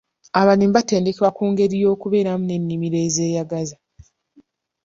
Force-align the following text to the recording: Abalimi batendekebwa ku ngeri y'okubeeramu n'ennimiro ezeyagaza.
Abalimi 0.39 0.73
batendekebwa 0.77 1.29
ku 1.37 1.43
ngeri 1.51 1.75
y'okubeeramu 1.83 2.43
n'ennimiro 2.45 2.97
ezeyagaza. 3.07 3.77